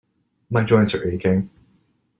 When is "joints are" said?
0.63-1.07